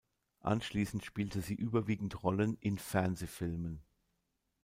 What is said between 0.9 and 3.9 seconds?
spielte sie überwiegend Rollen in Fernsehfilmen.